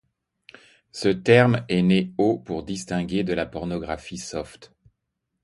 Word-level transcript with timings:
Ce 0.91 1.09
terme 1.09 1.63
est 1.69 1.83
né 1.83 2.11
au 2.17 2.39
pour 2.39 2.63
distinguer 2.63 3.23
de 3.23 3.33
la 3.33 3.45
pornographie 3.45 4.17
soft. 4.17 4.73